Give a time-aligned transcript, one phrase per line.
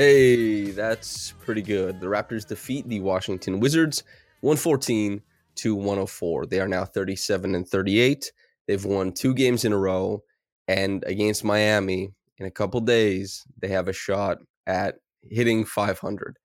[0.00, 2.00] Hey, that's pretty good.
[2.00, 4.02] The Raptors defeat the Washington Wizards
[4.40, 5.20] 114
[5.56, 6.46] to 104.
[6.46, 8.32] They are now 37 and 38.
[8.66, 10.22] They've won two games in a row.
[10.68, 16.38] And against Miami in a couple days, they have a shot at hitting 500.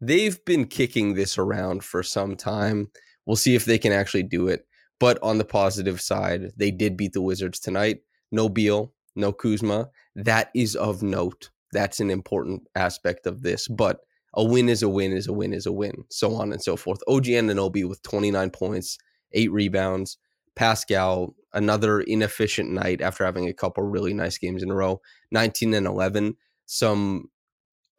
[0.00, 2.92] They've been kicking this around for some time.
[3.26, 4.68] We'll see if they can actually do it.
[5.00, 8.02] But on the positive side, they did beat the Wizards tonight.
[8.30, 9.88] No Beal, no Kuzma.
[10.14, 11.50] That is of note.
[11.74, 13.68] That's an important aspect of this.
[13.68, 14.00] But
[14.32, 16.76] a win is a win is a win is a win, so on and so
[16.76, 17.00] forth.
[17.06, 18.98] OG Anunoby with 29 points,
[19.32, 20.16] eight rebounds.
[20.56, 25.00] Pascal, another inefficient night after having a couple really nice games in a row,
[25.32, 26.36] 19 and 11.
[26.66, 27.28] Some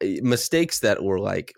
[0.00, 1.52] eh, mistakes that were like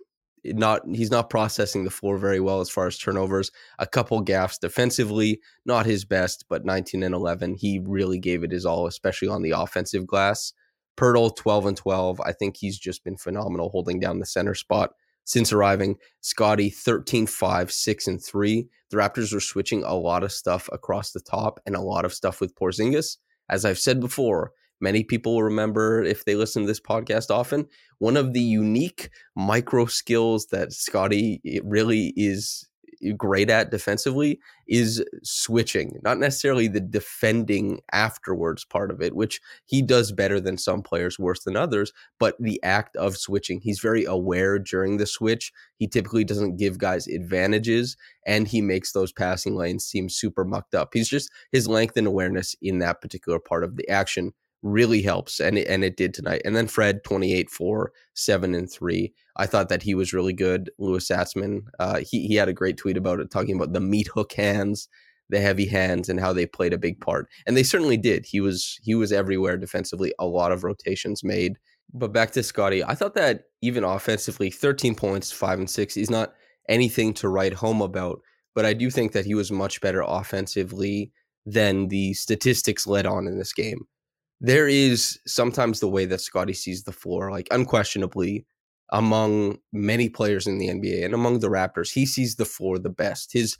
[0.44, 3.50] not he's not processing the floor very well as far as turnovers.
[3.78, 7.54] A couple gaffes defensively, not his best, but 19 and 11.
[7.54, 10.52] He really gave it his all, especially on the offensive glass.
[10.98, 12.20] Poeltl 12 and 12.
[12.20, 14.90] I think he's just been phenomenal holding down the center spot
[15.24, 15.96] since arriving.
[16.20, 18.68] Scottie 13 5, 6 and 3.
[18.90, 22.14] The Raptors are switching a lot of stuff across the top and a lot of
[22.14, 23.18] stuff with Porzingis.
[23.48, 27.66] As I've said before, many people remember if they listen to this podcast often.
[27.98, 32.67] One of the unique micro skills that Scottie really is
[33.16, 39.82] great at defensively is switching, not necessarily the defending afterwards part of it, which he
[39.82, 43.60] does better than some players, worse than others, but the act of switching.
[43.60, 45.52] He's very aware during the switch.
[45.76, 50.74] He typically doesn't give guys advantages and he makes those passing lanes seem super mucked
[50.74, 50.90] up.
[50.92, 54.32] He's just his length and awareness in that particular part of the action
[54.62, 56.42] really helps and it, and it did tonight.
[56.44, 59.12] And then Fred 28 4 7 and 3.
[59.36, 60.70] I thought that he was really good.
[60.78, 64.08] Louis Zatzman, uh, he he had a great tweet about it talking about the meat
[64.08, 64.88] hook hands,
[65.28, 67.28] the heavy hands and how they played a big part.
[67.46, 68.26] And they certainly did.
[68.26, 70.12] He was he was everywhere defensively.
[70.18, 71.58] A lot of rotations made.
[71.94, 76.10] But back to Scottie, I thought that even offensively 13 points, 5 and 6 is
[76.10, 76.34] not
[76.68, 78.20] anything to write home about,
[78.54, 81.12] but I do think that he was much better offensively
[81.46, 83.86] than the statistics led on in this game
[84.40, 88.46] there is sometimes the way that Scottie sees the floor, like unquestionably
[88.90, 92.90] among many players in the NBA and among the Raptors, he sees the floor the
[92.90, 93.32] best.
[93.32, 93.56] His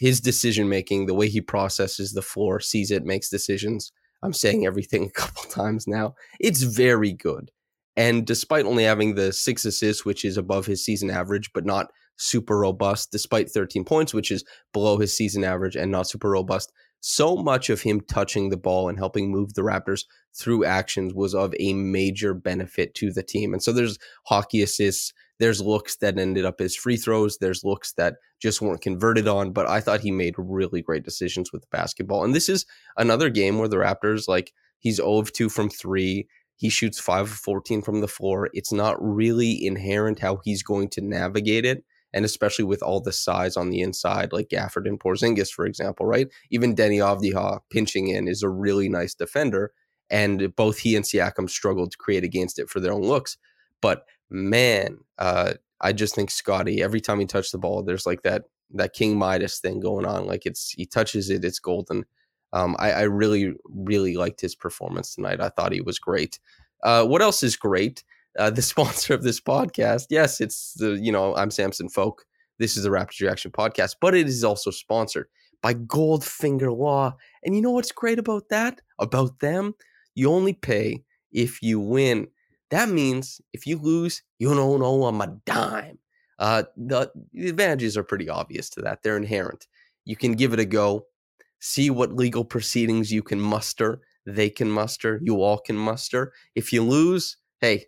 [0.00, 3.90] his decision making, the way he processes the floor, sees it, makes decisions.
[4.22, 6.14] I'm saying everything a couple times now.
[6.40, 7.50] It's very good.
[7.96, 11.90] And despite only having the six assists, which is above his season average, but not
[12.16, 16.72] super robust, despite 13 points, which is below his season average and not super robust,
[17.00, 20.04] so much of him touching the ball and helping move the Raptors
[20.34, 23.52] through actions was of a major benefit to the team.
[23.52, 27.92] And so there's hockey assists, there's looks that ended up as free throws, there's looks
[27.94, 31.68] that just weren't converted on, but I thought he made really great decisions with the
[31.70, 32.24] basketball.
[32.24, 32.66] And this is
[32.96, 36.26] another game where the Raptors like he's 0 of 2 from 3.
[36.56, 38.50] He shoots 5 of 14 from the floor.
[38.52, 43.12] It's not really inherent how he's going to navigate it and especially with all the
[43.12, 46.28] size on the inside, like Gafford and Porzingis, for example, right?
[46.50, 49.72] Even Deni Avdija pinching in is a really nice defender,
[50.10, 53.36] and both he and Siakam struggled to create against it for their own looks.
[53.80, 58.22] But man, uh, I just think Scottie, every time he touched the ball, there's like
[58.22, 58.44] that
[58.74, 60.26] that King Midas thing going on.
[60.26, 62.04] Like it's he touches it, it's golden.
[62.52, 65.40] Um, I, I really, really liked his performance tonight.
[65.40, 66.38] I thought he was great.
[66.82, 68.02] Uh, what else is great?
[68.38, 70.06] Uh, the sponsor of this podcast.
[70.10, 72.24] Yes, it's the you know I'm Samson Folk.
[72.58, 75.28] This is the Raptors Reaction podcast, but it is also sponsored
[75.62, 77.14] by Goldfinger Law.
[77.44, 78.80] And you know what's great about that?
[78.98, 79.74] About them,
[80.14, 82.28] you only pay if you win.
[82.70, 85.98] That means if you lose, you don't owe them a dime.
[86.38, 89.02] Uh, the, the advantages are pretty obvious to that.
[89.02, 89.66] They're inherent.
[90.04, 91.06] You can give it a go,
[91.60, 94.00] see what legal proceedings you can muster.
[94.26, 95.20] They can muster.
[95.22, 96.32] You all can muster.
[96.54, 97.86] If you lose, hey,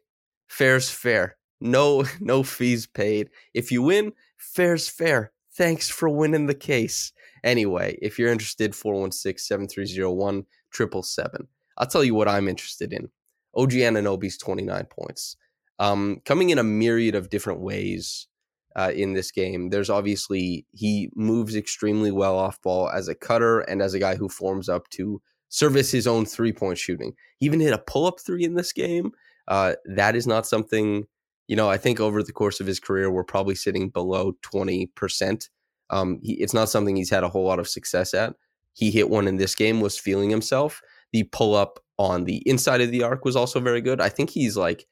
[0.50, 1.36] fair's fair.
[1.60, 3.30] No, no fees paid.
[3.54, 5.32] If you win, fair's fair.
[5.56, 7.12] Thanks for winning the case.
[7.42, 11.48] Anyway, if you're interested, 416 730 1777.
[11.78, 13.08] I'll tell you what I'm interested in.
[13.54, 15.36] OG Anunoby's 29 points.
[15.78, 18.28] Um, coming in a myriad of different ways
[18.76, 19.70] uh, in this game.
[19.70, 24.14] There's obviously he moves extremely well off ball as a cutter and as a guy
[24.16, 27.14] who forms up to service his own three point shooting.
[27.38, 29.12] He even hit a pull up three in this game.
[29.48, 31.04] Uh, that is not something,
[31.48, 35.48] you know, I think over the course of his career, we're probably sitting below 20%.
[35.90, 38.34] Um, he, it's not something he's had a whole lot of success at.
[38.72, 40.80] He hit one in this game, was feeling himself.
[41.12, 44.00] The pull up on the inside of the arc was also very good.
[44.00, 44.86] I think he's like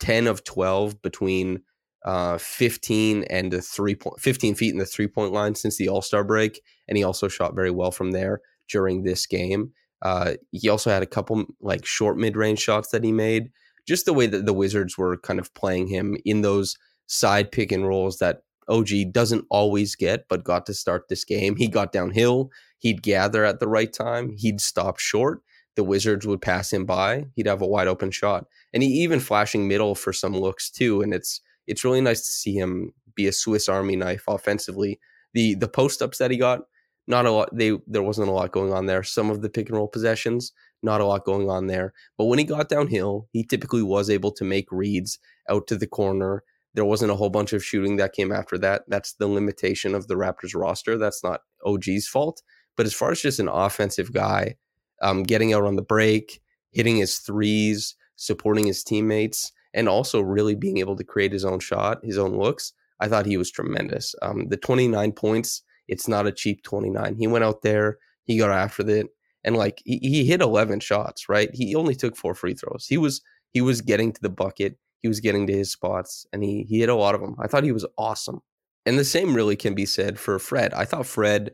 [0.00, 1.62] 10 of 12 between
[2.04, 5.88] uh, 15 and the three point 15 feet in the three point line since the
[5.88, 9.72] All Star break, and he also shot very well from there during this game.
[10.02, 13.50] Uh, he also had a couple like short mid range shots that he made.
[13.86, 16.76] Just the way that the Wizards were kind of playing him in those
[17.06, 21.56] side pick and rolls that OG doesn't always get, but got to start this game.
[21.56, 22.50] He got downhill.
[22.78, 24.34] He'd gather at the right time.
[24.36, 25.42] He'd stop short.
[25.76, 27.26] The Wizards would pass him by.
[27.34, 31.02] He'd have a wide open shot, and he even flashing middle for some looks too.
[31.02, 35.00] And it's it's really nice to see him be a Swiss Army knife offensively.
[35.32, 36.60] The the post ups that he got,
[37.06, 37.50] not a lot.
[37.52, 39.02] They there wasn't a lot going on there.
[39.02, 40.52] Some of the pick and roll possessions,
[40.82, 41.92] not a lot going on there.
[42.16, 45.18] But when he got downhill, he typically was able to make reads
[45.48, 46.42] out to the corner.
[46.74, 48.82] There wasn't a whole bunch of shooting that came after that.
[48.88, 50.98] That's the limitation of the Raptors roster.
[50.98, 52.42] That's not OG's fault.
[52.76, 54.56] But as far as just an offensive guy,
[55.00, 56.40] um, getting out on the break,
[56.72, 61.60] hitting his threes, supporting his teammates, and also really being able to create his own
[61.60, 62.72] shot, his own looks.
[63.00, 64.14] I thought he was tremendous.
[64.22, 67.16] Um, the 29 points, it's not a cheap 29.
[67.16, 69.08] He went out there, he got after it,
[69.42, 71.28] and like he, he hit 11 shots.
[71.28, 72.86] Right, he only took four free throws.
[72.88, 76.42] He was he was getting to the bucket, he was getting to his spots, and
[76.42, 77.36] he he hit a lot of them.
[77.40, 78.40] I thought he was awesome.
[78.86, 80.74] And the same really can be said for Fred.
[80.74, 81.52] I thought Fred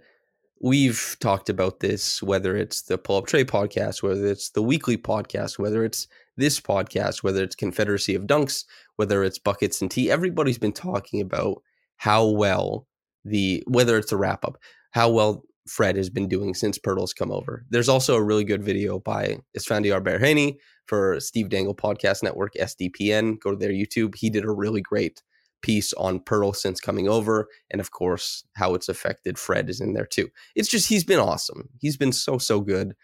[0.61, 4.97] we've talked about this, whether it's the Pull Up Trade podcast, whether it's the weekly
[4.97, 6.07] podcast, whether it's
[6.37, 8.65] this podcast, whether it's Confederacy of Dunks,
[8.97, 10.11] whether it's Buckets and Tea.
[10.11, 11.63] Everybody's been talking about
[11.97, 12.87] how well
[13.25, 14.59] the, whether it's a wrap up,
[14.93, 17.65] how well Fred has been doing since Poeltl's come over.
[17.71, 20.57] There's also a really good video by Esfandiar Baraheni
[20.87, 23.39] for Steve Dangle Podcast Network, SDPN.
[23.41, 24.17] Go to their YouTube.
[24.17, 25.23] He did a really great
[25.63, 29.93] piece on Poeltl since coming over, and of course how it's affected Fred is in
[29.93, 30.29] there too.
[30.57, 31.69] It's just he's been awesome.
[31.79, 32.95] He's been so so good.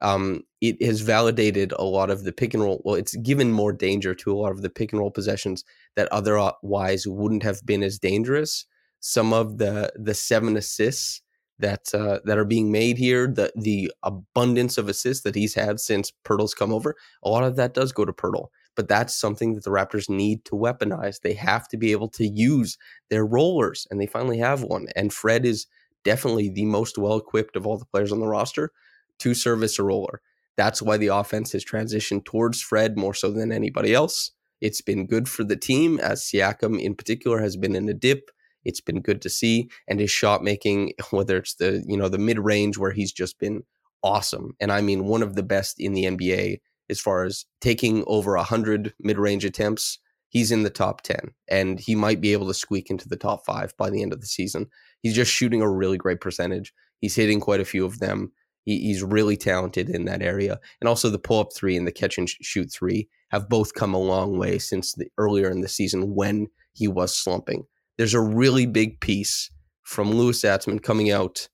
[0.00, 2.82] Um, it has validated a lot of the pick and roll.
[2.84, 5.64] Well, it's given more danger to a lot of the pick and roll possessions
[5.94, 8.66] that otherwise wouldn't have been as dangerous.
[9.00, 11.22] Some of the the seven assists
[11.58, 15.80] that uh, that are being made here, the the abundance of assists that he's had
[15.80, 19.54] since Poeltl's come over, a lot of that does go to Poeltl but that's something
[19.54, 21.20] that the Raptors need to weaponize.
[21.20, 22.78] They have to be able to use
[23.08, 24.86] their rollers, and they finally have one.
[24.94, 25.66] And Fred is
[26.04, 28.70] definitely the most well equipped of all the players on the roster
[29.18, 30.20] to service a roller.
[30.56, 34.30] That's why the offense has transitioned towards Fred more so than anybody else.
[34.60, 38.30] It's been good for the team, as Siakam in particular has been in a dip.
[38.66, 42.18] It's been good to see, and his shot making, whether it's the you know the
[42.18, 43.62] mid range where he's just been
[44.02, 46.58] awesome, and I mean one of the best in the NBA
[46.88, 49.98] as far as taking over 100 mid-range attempts
[50.28, 53.44] he's in the top 10 and he might be able to squeak into the top
[53.44, 54.66] 5 by the end of the season.
[55.02, 56.72] He's just shooting a really great percentage.
[57.00, 58.32] He's hitting quite a few of them.
[58.64, 62.18] He, he's really talented in that area and also the pull-up 3 and the catch
[62.18, 66.14] and shoot 3 have both come a long way since the earlier in the season
[66.14, 67.64] when he was slumping
[67.98, 69.50] there's a really big piece
[69.82, 71.48] from Louis Zatzman coming out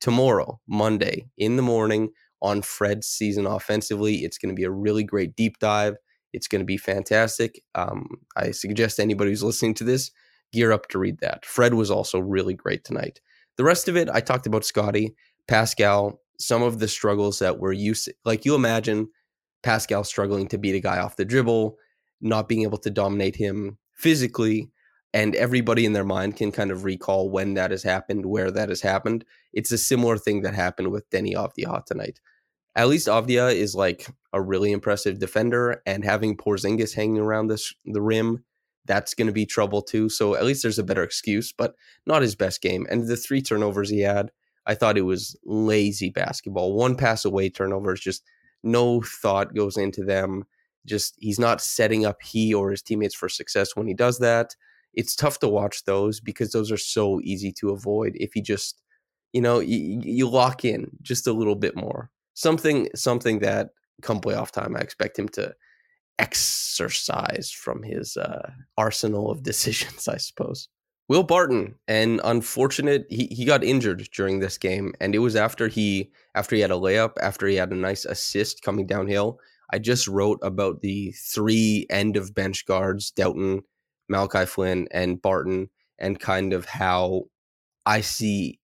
[0.00, 2.10] tomorrow Monday in the morning
[2.42, 4.16] on Fred's season offensively.
[4.16, 5.96] It's going to be a really great deep dive.
[6.32, 7.62] It's going to be fantastic.
[7.74, 10.10] Um, I suggest anybody who's listening to this
[10.52, 11.44] gear up to read that.
[11.44, 13.20] Fred was also really great tonight.
[13.56, 15.14] The rest of it, I talked about Scottie,
[15.48, 18.12] Pascal, some of the struggles that were used.
[18.24, 19.08] Like you imagine
[19.62, 21.76] Pascal struggling to beat a guy off the dribble,
[22.20, 24.70] not being able to dominate him physically,
[25.12, 28.68] and everybody in their mind can kind of recall when that has happened, where that
[28.68, 29.24] has happened.
[29.52, 32.20] It's a similar thing that happened with Deni Avdija tonight.
[32.74, 37.74] At least Avdija is like a really impressive defender, and having Porzingis hanging around this
[37.86, 38.44] the rim,
[38.84, 40.08] that's going to be trouble too.
[40.08, 41.74] So at least there's a better excuse, but
[42.06, 42.86] not his best game.
[42.90, 44.30] And the three turnovers he had,
[44.66, 46.74] I thought it was lazy basketball.
[46.74, 48.22] One pass away turnovers, just
[48.62, 50.44] no thought goes into them.
[50.84, 54.54] Just he's not setting up he or his teammates for success when he does that
[54.96, 58.82] it's tough to watch those because those are so easy to avoid if you just
[59.32, 62.10] you know you, you lock in just a little bit more.
[62.34, 63.70] Something something that
[64.02, 65.54] come playoff time i expect him to
[66.18, 70.68] exercise from his uh, arsenal of decisions i suppose.
[71.08, 75.68] Will barton and unfortunate he, he got injured during this game and it was after
[75.68, 79.38] he after he had a layup after he had a nice assist coming downhill.
[79.72, 83.62] I just wrote about the three end of bench guards, Dowtin,
[84.08, 87.24] Malachi Flynn, and Barton, and kind of how
[87.84, 88.60] I see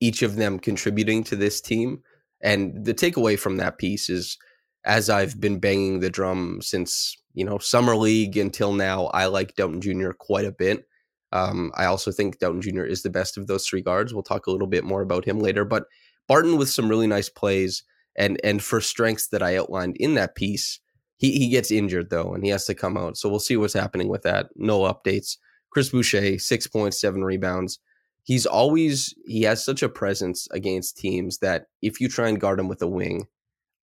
[0.00, 2.02] each of them contributing to this team.
[2.40, 4.38] And the takeaway from that piece is
[4.84, 9.54] as I've been banging the drum since, you know, summer league until now, I like
[9.54, 10.12] Dowtin Jr.
[10.12, 10.86] quite a bit.
[11.32, 12.84] Um, I also think Dowtin Jr.
[12.84, 14.14] is the best of those three guards.
[14.14, 15.64] We'll talk a little bit more about him later.
[15.64, 15.84] But
[16.26, 17.82] Barton with some really nice plays
[18.16, 20.80] and and for strengths that I outlined in that piece,
[21.18, 23.18] he he gets injured though, and he has to come out.
[23.18, 24.48] So we'll see what's happening with that.
[24.56, 25.36] No updates.
[25.70, 27.78] Chris Boucher, six points, seven rebounds.
[28.22, 32.60] He's always he has such a presence against teams that if you try and guard
[32.60, 33.26] him with a wing,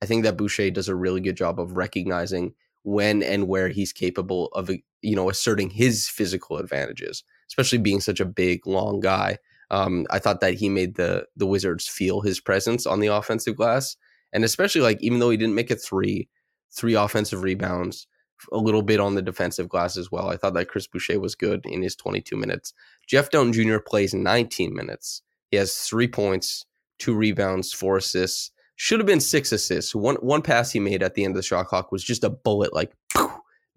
[0.01, 3.91] I think that Boucher does a really good job of recognizing when and where he's
[3.91, 4.69] capable of
[5.01, 9.37] you know asserting his physical advantages, especially being such a big, long guy.
[9.71, 13.57] Um, I thought that he made the the Wizards feel his presence on the offensive
[13.57, 13.97] glass,
[14.31, 16.29] and especially like even though he didn't make a three,
[16.75, 18.07] three offensive rebounds,
[18.51, 20.29] a little bit on the defensive glass as well.
[20.29, 22.73] I thought that Chris Boucher was good in his 22 minutes.
[23.07, 23.79] Jeff Dowtin Jr.
[23.79, 25.21] plays 19 minutes.
[25.51, 26.65] He has three points,
[26.99, 28.51] two rebounds, four assists.
[28.75, 29.95] Should have been six assists.
[29.95, 32.29] One one pass he made at the end of the shot clock was just a
[32.29, 32.93] bullet, like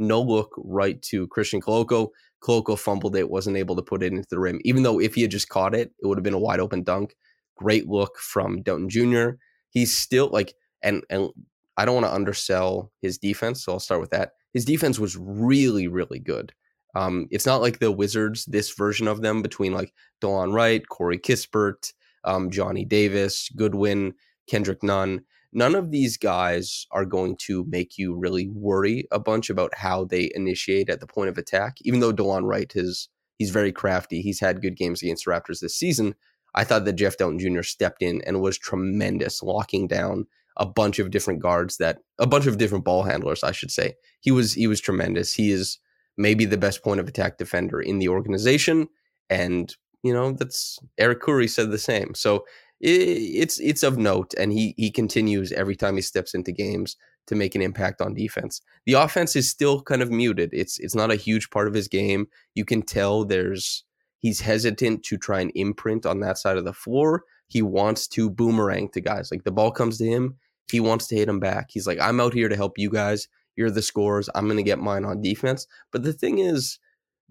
[0.00, 2.08] no look right to Christian Koloko.
[2.42, 4.60] Koloko fumbled it, wasn't able to put it into the rim.
[4.64, 6.82] Even though if he had just caught it, it would have been a wide open
[6.82, 7.14] dunk.
[7.56, 9.36] Great look from Dowtin Jr.
[9.70, 11.30] He's still like, and and
[11.78, 14.32] I don't want to undersell his defense, so I'll start with that.
[14.52, 16.52] His defense was really, really good.
[16.96, 21.18] Um, it's not like the Wizards, this version of them between like Delon Wright, Corey
[21.18, 21.92] Kispert,
[22.24, 24.14] um, Johnny Davis, Goodwin,
[24.50, 25.20] Kendrick Nunn.
[25.52, 30.04] None of these guys are going to make you really worry a bunch about how
[30.04, 31.76] they initiate at the point of attack.
[31.82, 33.08] Even though Delon Wright is
[33.38, 36.16] he's very crafty, he's had good games against the Raptors this season.
[36.56, 37.62] I thought that Jeff Dowtin Jr.
[37.62, 40.26] stepped in and was tremendous, locking down
[40.58, 43.94] a bunch of different guards that a bunch of different ball handlers, I should say.
[44.20, 45.32] He was he was tremendous.
[45.32, 45.78] He is
[46.16, 48.88] maybe the best point of attack defender in the organization,
[49.30, 52.14] and you know that's Eric Khoury said the same.
[52.14, 52.44] So
[52.80, 56.96] it's it's of note, and he he continues every time he steps into games
[57.26, 58.60] to make an impact on defense.
[58.86, 60.50] The offense is still kind of muted.
[60.52, 62.26] It's it's not a huge part of his game.
[62.54, 63.84] You can tell there's
[64.20, 67.24] he's hesitant to try and imprint on that side of the floor.
[67.48, 69.30] He wants to boomerang to guys.
[69.30, 70.36] Like the ball comes to him,
[70.70, 71.68] he wants to hit him back.
[71.70, 73.28] He's like, I'm out here to help you guys.
[73.56, 74.28] You're the scores.
[74.34, 75.66] I'm going to get mine on defense.
[75.90, 76.78] But the thing is,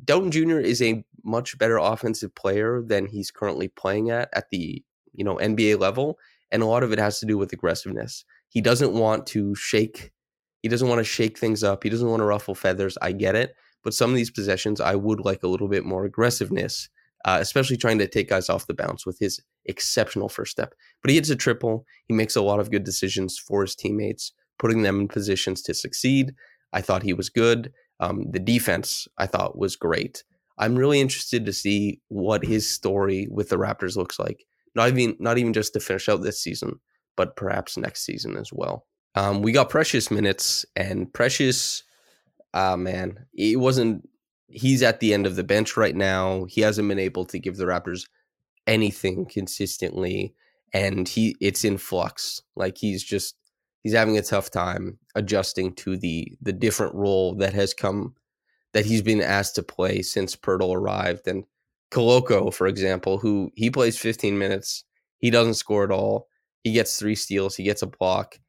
[0.03, 0.59] Dowtin Jr.
[0.59, 5.35] is a much better offensive player than he's currently playing at at the you know
[5.37, 6.17] NBA level,
[6.51, 8.23] and a lot of it has to do with aggressiveness.
[8.49, 10.11] He doesn't want to shake.
[10.61, 11.83] He doesn't want to shake things up.
[11.83, 12.97] He doesn't want to ruffle feathers.
[13.01, 16.05] I get it, but some of these possessions, I would like a little bit more
[16.05, 16.89] aggressiveness,
[17.25, 20.73] uh, especially trying to take guys off the bounce with his exceptional first step.
[21.01, 21.85] But he hits a triple.
[22.07, 25.73] He makes a lot of good decisions for his teammates, putting them in positions to
[25.73, 26.33] succeed.
[26.73, 27.71] I thought he was good.
[27.99, 30.23] Um, the defense, I thought, was great.
[30.57, 34.45] I'm really interested to see what his story with the Raptors looks like.
[34.75, 36.79] Not even not even just to finish out this season,
[37.15, 38.85] but perhaps next season as well.
[39.15, 41.83] Um, we got Precious minutes, and Precious,
[42.53, 44.07] uh, man, it wasn't.
[44.49, 46.45] He's at the end of the bench right now.
[46.45, 48.07] He hasn't been able to give the Raptors
[48.67, 50.35] anything consistently,
[50.73, 52.41] and he it's in flux.
[52.55, 53.35] Like he's just
[53.83, 58.15] he's having a tough time adjusting to the the different role that has come
[58.73, 61.27] that he's been asked to play since Poeltl arrived.
[61.27, 61.45] And
[61.91, 64.83] Koloko, for example, who he plays 15 minutes,
[65.19, 66.27] he doesn't score at all.
[66.63, 68.39] He gets three steals, he gets a block.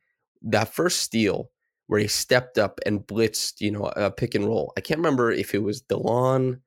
[0.42, 1.50] That first steal
[1.86, 4.72] where he stepped up and blitzed, you know, a pick and roll.
[4.76, 6.60] I can't remember if it was Delon,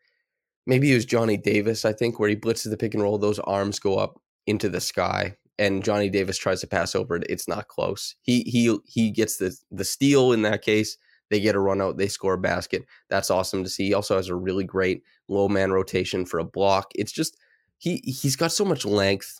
[0.65, 3.39] maybe it was Johnny Davis, I think, where he blitzes the pick and roll, those
[3.39, 7.23] arms go up into the sky and Johnny Davis tries to pass over it.
[7.29, 8.15] It's not close.
[8.23, 10.97] He he he gets the the steal in that case.
[11.29, 12.83] They get a run out, they score a basket.
[13.09, 13.85] That's awesome to see.
[13.85, 16.91] He also has a really great low man rotation for a block.
[16.95, 17.37] It's just
[17.77, 19.39] he he's got so much length.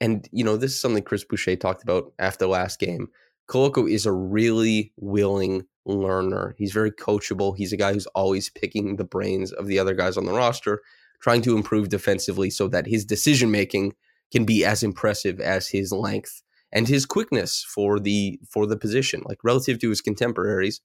[0.00, 3.08] And you know, this is something Chris Boucher talked about after last game.
[3.48, 6.54] Koloko is a really willing learner.
[6.58, 7.56] He's very coachable.
[7.56, 10.82] He's a guy who's always picking the brains of the other guys on the roster,
[11.20, 13.94] trying to improve defensively so that his decision making
[14.32, 16.42] can be as impressive as his length
[16.72, 19.22] and his quickness for the for the position.
[19.24, 20.80] Like relative to his contemporaries,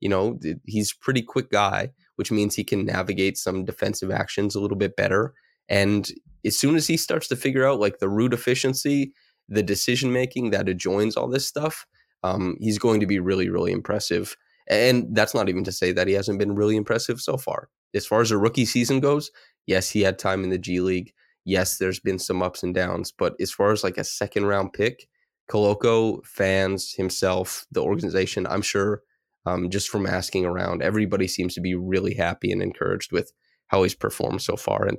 [0.00, 4.60] you know, he's pretty quick guy, which means he can navigate some defensive actions a
[4.60, 5.34] little bit better.
[5.68, 6.10] And
[6.44, 9.12] as soon as he starts to figure out like the root efficiency,
[9.48, 11.86] the decision making that adjoins all this stuff,
[12.22, 14.36] um, he's going to be really, really impressive.
[14.68, 17.68] And that's not even to say that he hasn't been really impressive so far.
[17.94, 19.30] As far as a rookie season goes,
[19.66, 21.12] yes, he had time in the G League.
[21.44, 24.74] Yes, there's been some ups and downs, but as far as like a second round
[24.74, 25.08] pick,
[25.50, 29.02] Koloko fans, himself, the organization, I'm sure
[29.46, 33.32] um, just from asking around, everybody seems to be really happy and encouraged with
[33.68, 34.86] how he's performed so far.
[34.86, 34.98] And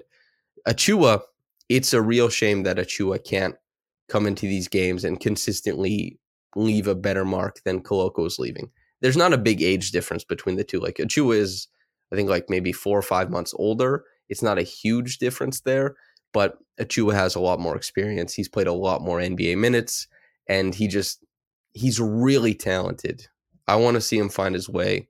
[0.67, 1.21] Achiuwa,
[1.67, 3.55] it's a real shame that Achiuwa can't
[4.07, 6.19] come into these games and consistently
[6.55, 8.71] leave a better mark than Koloko's leaving.
[9.01, 10.79] There's not a big age difference between the two.
[10.79, 11.67] Like Achiuwa is,
[12.11, 14.03] I think, like maybe four or five months older.
[14.27, 15.95] It's not a huge difference there,
[16.33, 18.33] but Achiuwa has a lot more experience.
[18.33, 20.07] He's played a lot more NBA minutes,
[20.47, 21.23] and he just
[21.73, 23.27] he's really talented.
[23.67, 25.07] I want to see him find his way.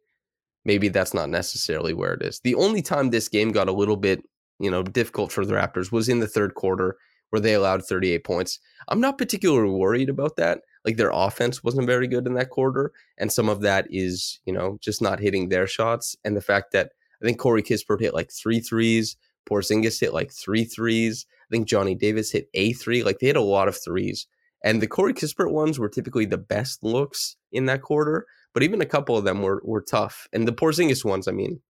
[0.66, 2.42] Maybe that's not necessarily where it is.
[2.42, 4.22] The only time this game got a little bit,
[4.60, 6.98] you know, difficult for the Raptors was in the third quarter
[7.30, 8.60] where they allowed 38 points.
[8.88, 10.62] I'm not particularly worried about that.
[10.90, 12.92] Like their offense wasn't very good in that quarter.
[13.18, 16.16] And some of that is, you know, just not hitting their shots.
[16.24, 16.92] And the fact that
[17.22, 19.18] I think Corey Kispert hit like three threes,
[19.50, 21.26] Porzingis hit like three threes.
[21.30, 23.04] I think Johnny Davis hit a three.
[23.04, 24.28] Like they hit a lot of threes.
[24.64, 28.82] And the Corey Kispert ones were typically the best looks in that quarter but even
[28.82, 30.28] a couple of them were were tough.
[30.34, 31.62] And the Porzingis ones, I mean,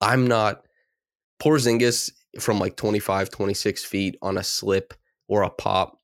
[0.00, 0.62] I'm not
[1.40, 2.10] Porzingis
[2.40, 4.94] from like 25, 26 feet on a slip
[5.28, 6.00] or a pop.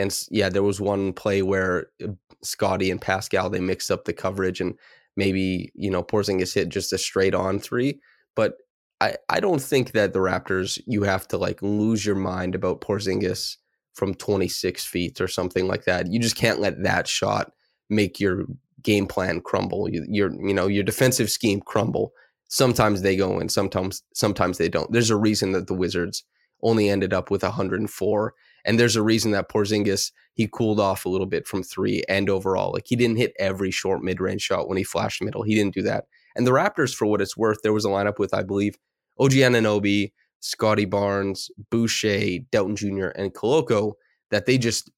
[0.00, 2.08] And yeah, there was one play where uh,
[2.42, 4.74] Scottie and Pascal they mixed up the coverage and
[5.16, 8.00] maybe, you know, Porzingis hit just a straight on three.
[8.34, 8.54] But
[9.00, 12.80] I, I don't think that the Raptors you have to like lose your mind about
[12.80, 13.56] Porzingis
[13.94, 16.10] from 26 feet or something like that.
[16.10, 17.52] You just can't let that shot
[17.88, 18.44] make your
[18.82, 22.12] game plan crumble, your you know your defensive scheme crumble.
[22.48, 24.90] Sometimes they go in, sometimes sometimes they don't.
[24.92, 26.24] There's a reason that the Wizards
[26.62, 31.08] only ended up with 104, and there's a reason that Porzingis he cooled off a
[31.08, 32.72] little bit from three and overall.
[32.72, 35.42] Like he didn't hit every short mid range shot when he flashed middle.
[35.42, 36.04] He didn't do that.
[36.36, 38.76] And the Raptors, for what it's worth, there was a lineup with I believe
[39.18, 43.94] OG Anunoby, Scottie Barnes, Boucher, Dowtin Jr., and Koloko
[44.30, 44.90] that they just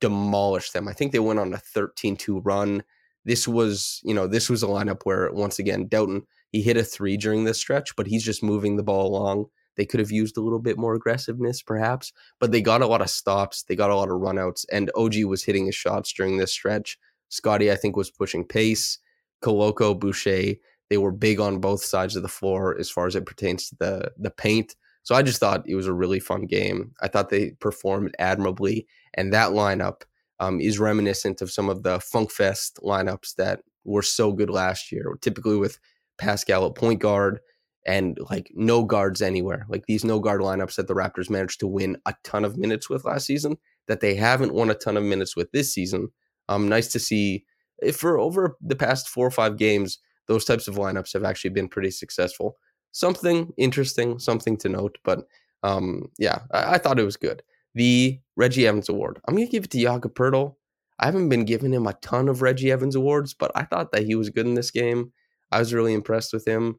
[0.00, 0.88] demolished them.
[0.88, 2.82] I think they went on a 13-2 run
[3.24, 6.84] this was, you know, this was a lineup where once again, Dowtin, he hit a
[6.84, 9.46] three during this stretch, but he's just moving the ball along.
[9.76, 13.00] They could have used a little bit more aggressiveness, perhaps, but they got a lot
[13.00, 13.62] of stops.
[13.62, 16.98] They got a lot of runouts, and OG was hitting his shots during this stretch.
[17.28, 18.98] Scottie, I think, was pushing pace.
[19.42, 20.54] Koloko, Boucher,
[20.90, 23.76] they were big on both sides of the floor as far as it pertains to
[23.78, 24.76] the the paint.
[25.04, 26.92] So I just thought it was a really fun game.
[27.00, 30.02] I thought they performed admirably, and that lineup
[30.38, 34.92] um, is reminiscent of some of the Funk Fest lineups that were so good last
[34.92, 35.78] year, typically with
[36.18, 37.40] Pascal at point guard
[37.86, 39.66] and like no guards anywhere.
[39.68, 42.88] Like these no guard lineups that the Raptors managed to win a ton of minutes
[42.88, 43.56] with last season,
[43.88, 46.08] that they haven't won a ton of minutes with this season.
[46.48, 47.44] Um, nice to see
[47.80, 51.50] if for over the past four or five games, those types of lineups have actually
[51.50, 52.56] been pretty successful.
[52.92, 55.24] Something interesting, something to note, but
[55.62, 57.42] um, yeah, I, I thought it was good
[57.74, 59.20] the Reggie Evans Award.
[59.26, 60.56] I'm going to give it to Jakob Poeltl.
[60.98, 64.04] I haven't been giving him a ton of Reggie Evans awards, but I thought that
[64.04, 65.12] he was good in this game.
[65.50, 66.78] I was really impressed with him.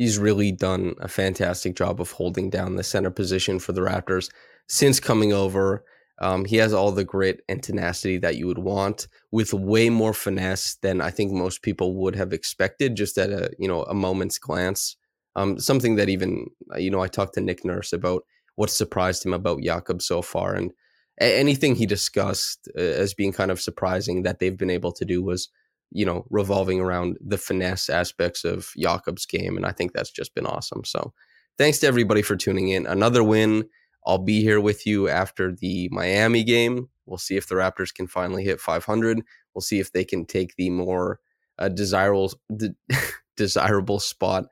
[0.00, 4.30] He's really done a fantastic job of holding down the center position for the Raptors
[4.66, 5.84] since coming over.
[6.22, 10.14] Um, he has all the grit and tenacity that you would want, with way more
[10.14, 13.92] finesse than I think most people would have expected, just at a you know a
[13.92, 14.96] moment's glance.
[15.36, 16.46] Um, something that even
[16.78, 18.22] you know I talked to Nick Nurse about
[18.54, 20.54] what surprised him about Jakob so far.
[20.54, 20.72] And
[21.20, 25.22] anything he discussed uh, as being kind of surprising that they've been able to do
[25.22, 25.50] was,
[25.92, 29.56] you know, revolving around the finesse aspects of Jakob's game.
[29.56, 30.84] And I think that's just been awesome.
[30.84, 31.12] So
[31.58, 32.86] thanks to everybody for tuning in.
[32.86, 33.68] Another win.
[34.06, 36.88] I'll be here with you after the Miami game.
[37.06, 39.22] We'll see if the Raptors can finally hit 500.
[39.54, 41.20] We'll see if they can take the more
[41.58, 42.74] uh, desirable de-
[43.36, 44.44] desirable spot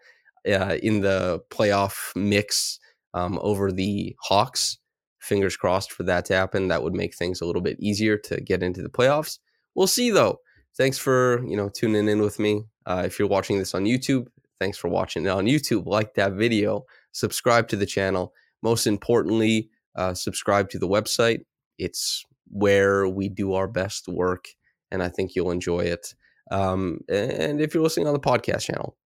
[0.47, 2.79] uh, in the playoff mix
[3.15, 4.79] um, over the Hawks.
[5.19, 6.69] Fingers crossed for that to happen.
[6.69, 9.39] That would make things a little bit easier to get into the playoffs.
[9.75, 10.41] We'll see though.
[10.77, 12.65] Thanks for you know tuning in with me.
[12.87, 14.27] Uh, if you're watching this on YouTube,
[14.61, 15.87] thanks for watching it on YouTube.
[15.87, 18.33] Like that video, subscribe to the channel.
[18.63, 21.41] Most importantly, uh, subscribe to the website.
[21.79, 24.47] It's where we do our best work,
[24.91, 26.15] and I think you'll enjoy it.
[26.51, 28.97] Um, and if you're listening on the podcast channel,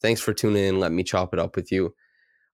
[0.00, 0.80] thanks for tuning in.
[0.80, 1.94] Let me chop it up with you.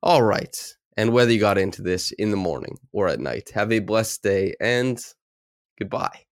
[0.03, 0.57] All right
[0.99, 3.53] and whether you got into this in the morning or at night.
[3.55, 5.01] Have a blessed day and
[5.79, 6.28] goodbye.